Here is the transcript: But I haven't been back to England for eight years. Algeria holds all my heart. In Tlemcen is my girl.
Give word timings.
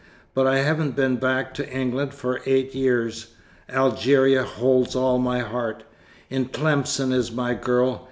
But 0.33 0.47
I 0.47 0.57
haven't 0.63 0.95
been 0.95 1.17
back 1.17 1.53
to 1.53 1.69
England 1.69 2.15
for 2.15 2.41
eight 2.47 2.73
years. 2.73 3.35
Algeria 3.69 4.41
holds 4.43 4.95
all 4.95 5.19
my 5.19 5.41
heart. 5.41 5.83
In 6.27 6.47
Tlemcen 6.49 7.11
is 7.13 7.31
my 7.31 7.53
girl. 7.53 7.99